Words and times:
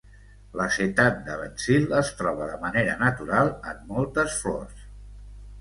L'acetat 0.59 1.19
de 1.27 1.35
benzil 1.41 1.93
es 1.99 2.09
troba 2.21 2.49
de 2.53 2.57
manera 2.65 2.97
natural 3.05 3.53
en 3.73 3.87
moltes 3.93 4.43
flors. 4.47 4.83